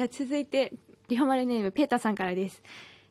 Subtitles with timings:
[0.00, 0.72] では続いて、
[1.08, 2.62] リホマルネームペーターさんからです。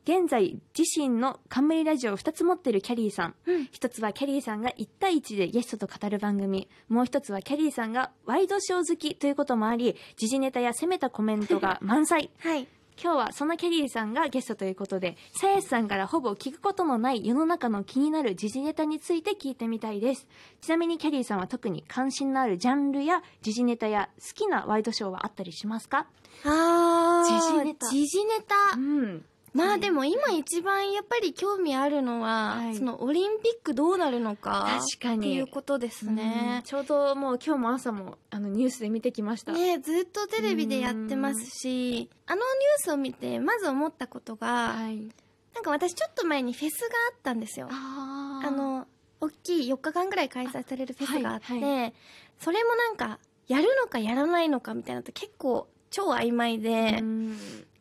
[0.06, 3.36] 現在、自身の冠ラジオを2つ持ってるキャリーさん。
[3.46, 6.68] うん一つはキャリーさんが1対1でゲストと語る番組。
[6.88, 12.32] もう一つはキャリーさんがワイドショー好きということもあり、時事ネタや攻めたコメントが満載。
[12.40, 12.68] はい。
[13.02, 20.28] 今日はそんなキャリーさんがゲストということで、さやしさんからほぼ聞くことのない世の中の気になる時事ネタについて聞いてみたいです。
[20.60, 26.08] ちなみにキャリーさんは特に関心のあるジャンルや時事ネタや好きなワイドショーはあったりしますか？
[26.44, 29.26] あー、時事ネタ時事ネタうん。
[29.54, 34.80] まあでも今一番やっぱり興味あるのは、はいそのオリンピックどうなるのか。
[35.00, 36.62] 確かにっていうことですね。
[36.66, 39.52] ちょうどもう今日も朝もあのニュースで見てきました。
[39.52, 45.10] ねずっとテレビでやってますし、あのニュースを見てまず思ったことが、はい。
[45.56, 47.68] なんか私ちょっと前にフェスがあったんですよ。
[47.72, 48.88] ああ、の、
[49.20, 51.94] 大きい4日間ぐらい開催されるフェスがあって、あはい
[52.40, 53.20] それもなんか、
[53.50, 57.38] やるのかやらないのかみたいなのって結構超曖昧で、うん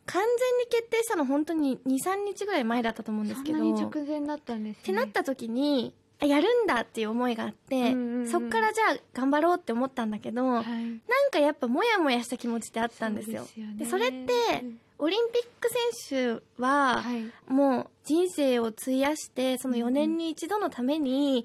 [0.09, 4.83] 完全に決定したの本当に2、3日ぐらい前だったと思うんですけど、そんなにっ直前だったんですね。
[4.85, 10.65] てなった時に、あやるんだっていう思いがあって、うんうんうんそっからじゃあ頑張ろうって思ったんだけど、はい。
[10.65, 13.45] なんかやっぱモヤモヤした気持ちってあったんですよ。
[13.45, 14.33] そうでそれって
[14.63, 15.71] うんオリンピック
[16.11, 17.31] 選手は、はい。
[17.47, 21.45] もう人生を費やして、その4年に一度のために、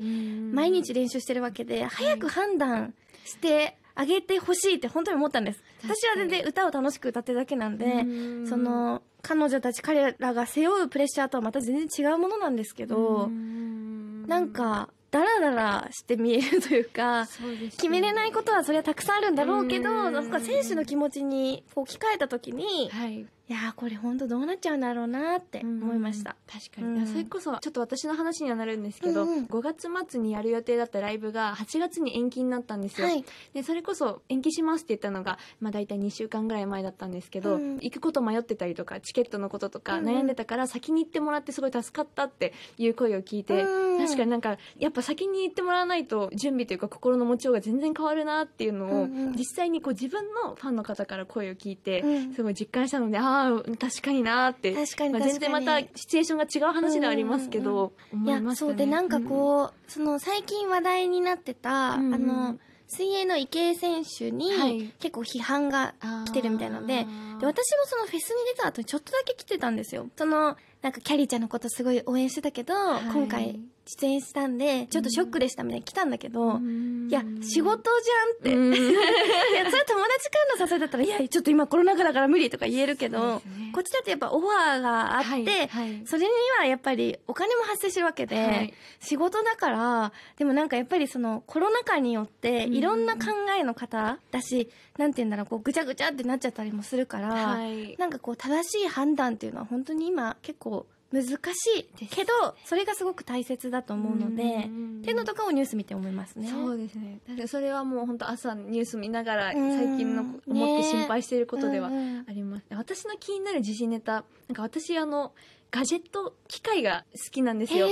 [0.52, 5.64] 毎日練習してるわけで、早く判断してあげてほしいって本当に思ったんです。
[5.84, 8.48] 私は全然歌を楽しく歌ってるだけなんで、うん。
[8.48, 17.28] その、彼女たち彼らが背負うプレッシャーとはまた全然違うものなんですけど、なんか、ダラダラして見えるというか、ね。
[17.70, 20.14] 決めれないことはそれはたくさんあるんだろうけうど、ん。
[20.14, 23.28] なんか選手の気持ちにこう置き換えた時に、はい。
[23.54, 26.36] いやーこれ本当どうなっちゃうんだろうなって思いました。
[26.52, 27.08] 確かに、うん。
[27.08, 29.38] それこそちょっと私の話にはなるんですけど、うん。
[29.38, 33.24] うん5月末にやる予定だったライブが8月に延期になったんですよ、はい。
[33.54, 40.18] でそれこそ延期しますって言ったのが、まあ、大体2週間ぐらい前だったんですけど、うん行くこと迷ってたりとかチケットのこととかうんうん。
[40.18, 49.34] 悩んでたから先に行ってもらってすごい助かったっていう声を聞いて、うん確かになんかやっぱ先に行ってもらわないと準備というか心の持ちようが全然変わるなっていうのを、うんうん。
[49.34, 52.34] 実際にこう自分のファンの方から声を聞いて、うん。
[52.34, 53.43] すごい実感したのでああ
[53.80, 54.74] 確かになーって。
[54.74, 58.72] 確かにまあ、全然またシチュエーションが違う話ではありますけど、いや思いま、したね。
[58.72, 62.14] そうで、なんかこう、その最近話題になってた、うんうん。
[62.14, 64.94] あの、水泳の池江選手に、はい。
[65.00, 65.96] 結構批判が
[66.26, 67.06] 来てるみたいなので、
[67.40, 70.08] で、私もそのフェスに出た後にちょっとだけ来てたんですよ。
[70.16, 72.78] その、なんかキャリーちゃんのことすごい応援してたけど、い。
[73.14, 77.08] 今回出演したんで、ちょっとショックでしたみたいに来たんだけど、うん。
[77.10, 78.56] いや、仕事じゃんって。
[78.56, 78.74] うん。
[78.76, 83.72] いや、それ友達からの誘いだったら、いや、ちょっと今コロナ禍だから無理とか言えるけど、ね。
[83.74, 86.02] こっちだってやっぱオファーがあって、はいはい。
[86.06, 86.28] それに
[86.60, 88.74] はやっぱりお金も発生してるわけで、はい。
[89.00, 92.74] 仕事だから、でもなんかやっぱりそのコロナ禍によってうん。
[92.74, 97.96] いろんな考えの方だし、なんて言うんだろう、こうぐちゃぐちゃってなっちゃったりもするから、はい。
[97.98, 100.73] なんかこう正しい判断っていうのは本当に今結構
[101.14, 102.32] 難しいけど、
[102.66, 106.50] それがすごく大切だと思うので、うんっていうのとかをニュース見て思いますね。
[106.50, 107.20] そうですね。
[107.26, 109.78] 確かにそれはもう本当朝ニュース見ながらうん。
[109.78, 111.90] 最近の思ってね心配していることでは
[112.28, 115.34] あります、私の気になる時事ネタなんか私あの
[115.74, 117.90] ガジェット機械が好きなんですよ。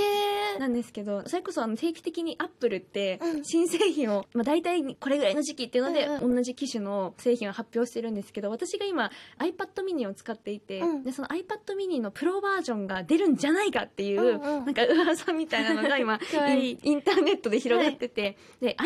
[0.60, 3.44] なんですけどそれこそあの定期的にアップルってうん。
[3.44, 11.04] 新製品を、まあ、大体これぐらいの時期っていうので、うん同じ機種の製品を発表してるんですけど私が今 iPad mini を使っていて、うん。
[11.04, 14.64] でその iPad mini のプロバージョンが出るんじゃないかっていう、うんうん。
[14.66, 16.20] なんか噂みたいなのが今
[16.54, 18.76] インターネットで広がってて、で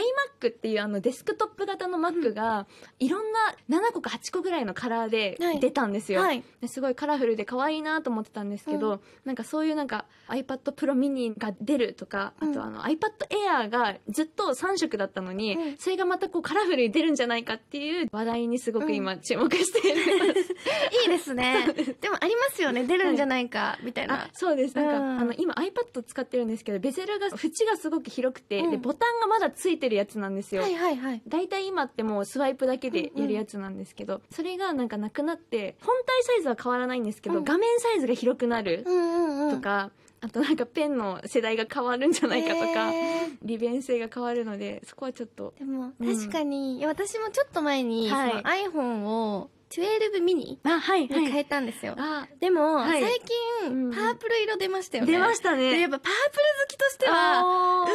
[0.40, 2.66] iMac っていうあのデスクトップ型の Mac が、
[2.98, 3.32] いろん
[3.68, 5.60] な7個か8個ぐらいのカラーではい。
[5.60, 6.42] 出たんですよ、はい。
[6.60, 8.85] ですごいカラフルで可愛いなと思ってたんですけど、
[9.24, 12.96] なんかそういうなんか iPad Pro mini が出るとか、うんあとあの iPad
[13.30, 20.00] Air がずっと3色だったのに、うんそれがまたこうカラフルに出るんじゃないかっていう話題にすごく今注目していま
[20.34, 20.52] す。
[21.02, 21.66] いいですね。
[22.00, 22.84] でもありますよね。
[22.84, 24.30] 出るんじゃないか、みたいなあ。
[24.32, 31.22] そうですなんか、うんあの今 iPad 使ってるんですけどベゼルが縁がすごく広くて、うんでボタンがまだついてるやつなんですよ、はいはいはい。
[31.26, 39.56] 大体今ってもうスワイプだけでやるやつなんですけど、それがなんかなくなって本体サイズは変わらないんですけど、うん画面サイズが広くなるうんうんうん。
[39.56, 39.90] とか、
[40.20, 43.36] あとなんかペンの世代が変わるんじゃないかとか、へー。
[43.42, 45.54] 利便性が変わるのでそこはちょっと。
[45.58, 46.16] でも、うん。
[46.16, 48.30] 確かに、いや私もちょっと前に、はい。
[48.30, 51.94] その iPhone を12ミニあはいに変えたんですよ。
[51.98, 55.12] あでも、はい最うん近、パープル色出ましたよね。
[55.12, 57.86] 出ましたねで、やっぱパープル好きとしては、あうわ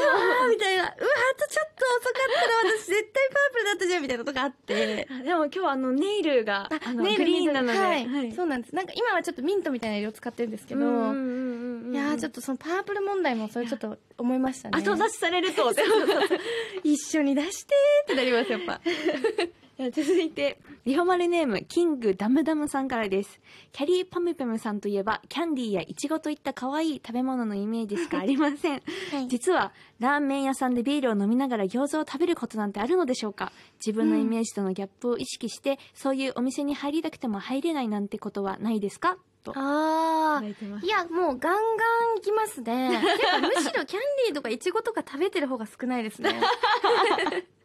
[0.44, 5.08] ーーみたいな、うわーあとちょっと遅かったら私絶対パープルだったじゃんみたいなとこあって。
[5.10, 8.76] あでも今日はあのネイルがあのネイルグリーンなので、はい、はいそうなんです。
[8.76, 14.78] なんか今はちょっとミントみたいな色使ってるんですけど、うんうんうんうんうんいやーちょっとそのパープル問題もそれちょっと思いましたね。
[14.78, 15.72] 後出しされると
[16.84, 18.80] 一緒に出してーってなります、やっぱ。
[19.88, 23.40] いでは続いて、リホマルネーム、キングダムダムさんからです。
[23.72, 28.82] キャリーパムパムさんといえば、キャンディーやイチゴといった可愛い食べ物のイメージしかありません。
[29.12, 29.28] はい。
[29.28, 33.52] 実は、ラーメン屋さんでビールを飲みながら餃子を食べることなんてあるのでしょうか？
[33.86, 39.18] 自分のイメージとのギャップを意識して、そういうお店に入りたくても入れないなんてことはないですか？
[39.44, 39.54] と。
[39.56, 40.84] あいただいてます。
[40.86, 42.90] ーいやもうガンガンいきますね。
[43.18, 46.40] てかむしろキャンディーとかイチゴとか食べてる方が少ないですね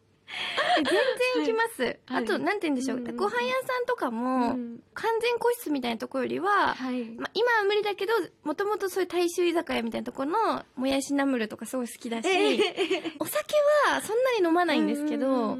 [0.75, 0.85] 全
[1.35, 1.99] 然いきます、はい。
[2.09, 4.79] あとなんて言うんでしょう、うんうんご飯屋さんとかも、うん。
[4.93, 7.03] 完全個室みたいなところよりは、はい。
[7.15, 8.13] まあ、今は無理だけど
[8.43, 12.27] もともとそういう大衆居酒屋みたいなところのもやしナムルとかすごい好きだし、
[13.19, 13.55] お酒
[13.89, 15.57] はそんなに飲まないんですけど、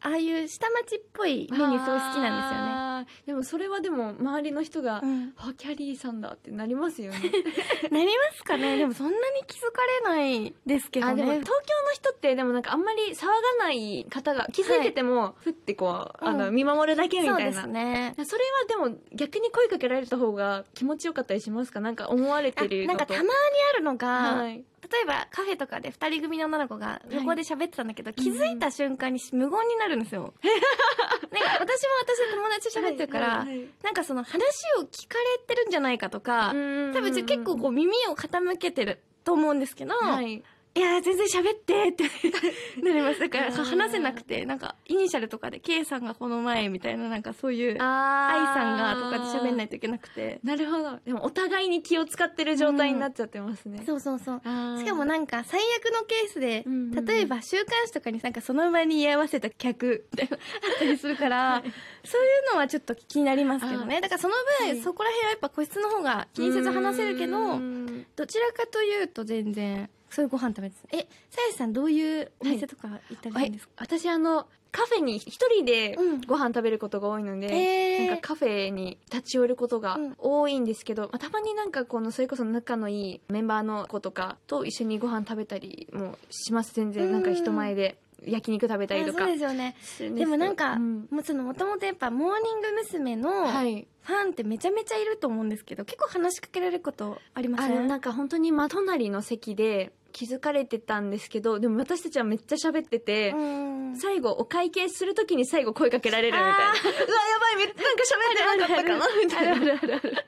[0.00, 2.87] ああいう下町っぽいメニューすごい好きなんですよね。
[2.98, 5.32] あーでもそれはでも周りの人が、うん。
[5.36, 7.18] あキャリーさんだってなりますよね。
[7.90, 8.76] なりますかね。
[8.76, 11.12] でもそんなに気づかれないですけどね。
[11.12, 16.54] あでも東京の人ってでもなんかあんまり騒がない方が気づいてても、ふってこうあの、うん。
[16.54, 18.14] 見守るだけみそうでたいなすね。
[18.24, 18.44] それ
[18.78, 21.80] はでも逆に声かけられた方が気持ちよかったりしますか？
[21.80, 23.28] なんか思われあてるなんかたまに
[23.74, 24.06] あるのが、
[24.36, 30.32] はい、例えばカフェとかで2人組の女の子が横で喋ってたんだけど、気づいた瞬間に無言になるんですよ。
[31.30, 33.68] 私も私で友達と喋ってるから、はいはいはい。
[33.82, 34.42] なんかその話
[34.80, 36.54] を聞かれてるんじゃないかとか、う
[36.90, 40.42] ん多分結構こう耳を傾けてると思うんですけど、はい
[40.78, 42.04] いやー全然喋ってって
[42.82, 43.20] なります。
[43.20, 50.40] だから話せなくてなんかイニシャルとかで K さんがこの前みたいななんかそういう愛あさんがとかで喋んないいといけなくて。
[50.42, 50.98] なるほど。
[51.04, 54.40] でもお互いに気を使ってる状態になっちゃってますね、そうそうそう。
[54.78, 57.04] ししかもなんか最悪のケースで、うんうんうん。
[57.04, 60.40] 例えば週刊誌とかになんかその場に居合わせた客みたいなあ
[60.76, 61.62] ったりするから、
[62.04, 64.00] そういうのはちょっと気になりますけどね。
[64.00, 64.80] だからその分、はい。
[64.80, 68.06] そこら辺はやっぱ個室の方が気にせず話せるけどうん。
[68.16, 70.98] どちらかというと全然そういうご飯食べてえ
[71.30, 76.20] さやしさんどういうお店とか行ったりすはいるんですか、私あのカフェに一人でうん。
[76.20, 78.06] ご飯食べることが多いので、へー。
[78.08, 80.14] なんかカフェに立ち寄ることがうん。
[80.18, 86.74] 多いんですけど、まあ、たまになんかこのそれこそ仲のいいメンバーの子とかと一緒にご飯食べたりもします。
[86.74, 89.76] 全然なんか人前で焼肉食べたりとかあそうですよね。
[90.16, 91.06] でもなんか、うん。
[91.10, 93.16] もうそのもともとやっぱモーニング娘。
[93.16, 93.86] のフはい。
[94.04, 97.76] ァンってめちゃめちゃいると思うんですけど結構話しかけられることありません？
[97.76, 103.96] あのなんか本当に真隣の席で気づかれてたんですけどでも私たちはめっちゃ喋ってて、うん。
[103.96, 106.52] 最後お会計するときに最後声かけられるみたいな。
[106.52, 109.52] うわやばいめなんか喋ってなかったかなみたいな。
[109.52, 110.24] あるあるある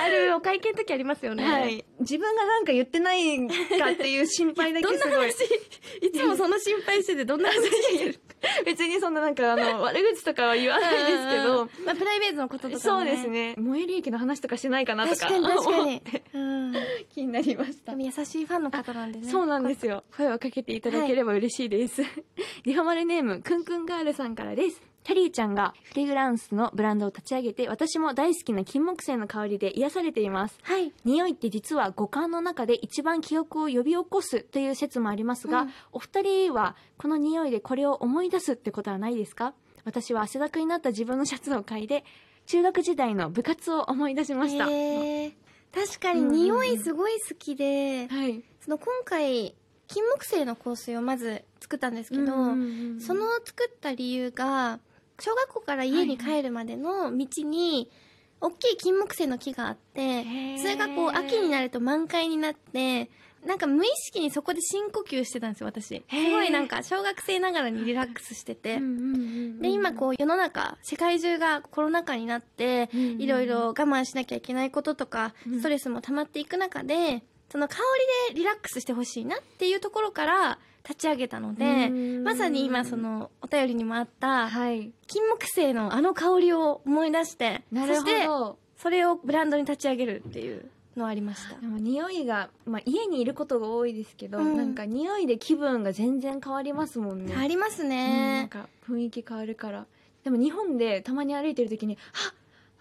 [0.00, 3.54] あるお会計の時ありますよね、はい、自分がなんか言ってないか
[3.92, 5.34] っていう心配だけどんなすごい話？
[6.24, 8.20] いつもその心配しててどんな話してる
[8.64, 11.68] 別にそんななんかあの悪口とかは言わないですけど。
[11.86, 13.54] まあ、プライベートのこととかも、そうですね。
[13.56, 15.28] 最寄り駅の話とかしないかなとか。
[15.28, 16.02] 確かに確かに。
[17.14, 17.96] 気になりました。
[17.96, 19.28] も優しいファンの方なんでね。
[19.28, 20.04] そうなんですよ。
[20.16, 22.02] 声をかけていただければ嬉しいです、
[22.64, 30.58] リハマルネームくんくんガールさんからですキャリーちゃんがフレグランスのブランドを立ち上げて私も大好きな金木犀の香りで癒されています。
[30.62, 30.92] はい。
[31.04, 35.70] 匂いって実は五感の中で一番記憶を呼び起こすという説もありますが、うん。
[35.92, 39.52] お二人はこの匂いでこれを思い出すってことはないですか？
[39.84, 42.04] 私は汗だくになった自分のシャツを嗅いで
[42.46, 46.32] 中学時代の部活を思い出しました、確かにうん。
[46.32, 48.42] 匂いすごい好きで、はい。
[48.62, 49.54] その今回
[49.86, 52.32] 金木犀の香水をまず作ったんですけど、そ
[53.12, 54.80] の作った理由が
[55.20, 57.90] 小学校から家に帰るまでの道に
[58.40, 60.24] 大きい金木犀の木があって
[60.58, 63.10] それがこう秋になると満開になって
[63.46, 66.02] なんか無意識にそこで深呼吸してたんですよ私。
[66.08, 68.80] すごいなんか小学生ながらにリラックスしてて、
[69.60, 75.60] で今こう世の中世界中がコロナ禍になっていろいろ我慢しなきゃいけないこととかうん。
[75.60, 77.76] ストレスも溜まっていく中でその香
[78.28, 82.24] りでリラックスしてほしいなっていうところから立ち上げたのでうん。
[82.24, 84.92] まさに今そのお便りにもあったはい。
[85.06, 88.26] 金木犀のあの香りを思い出してそして
[88.76, 91.58] それをブランドに立ち上げるっていうのはありました。
[91.60, 94.56] でも匂いが、まあ、家にいることが多いですけど、うん。
[94.56, 97.34] なんか匂いで気分が全然変わりますもんね。
[97.36, 99.86] ありますうんなんね、か雰囲気変わるから。
[100.22, 101.98] でも日本でたまに歩いてる時に
[102.30, 102.34] あ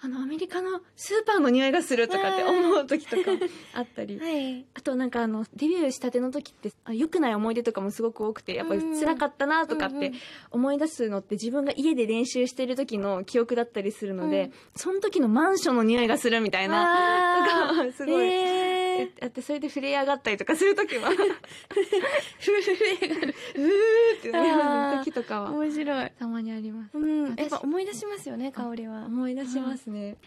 [0.05, 3.31] あのアメリカのスーパーの匂いがするとかって思う時とか
[3.73, 4.19] あったり。
[4.19, 4.65] はい。
[4.73, 10.11] あとなんかあのデビューしたての時ってあ良くない思い出とかもすごく多くてやっぱり辛かったなとかって
[10.51, 14.53] 思い出すのって自分が家で練習してる時の記憶だったりするので、うん。
[14.75, 22.53] その時のマンションの匂いがするみたいなあとかすごい、えあってそれで震え上がったりとかする時は震
[23.01, 25.51] えがあるうーってなる時とかは。
[25.51, 26.11] 面白い。
[26.19, 26.97] たまにあります。
[26.97, 29.05] うん、私やっぱ思い出しますよね香りは。
[29.05, 30.17] 思い出しますね、